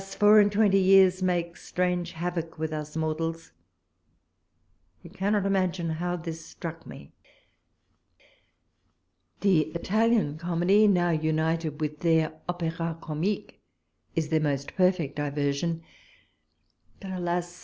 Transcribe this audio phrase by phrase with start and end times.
[0.01, 3.53] four and twenty years make strange havoc with us mortals I
[5.03, 7.11] You cannot imagine how this struck me!
[9.41, 13.51] The Italian comedy, now united with their npcra comiquc,
[14.15, 15.83] is their most perfect diversion;
[16.99, 17.59] but alas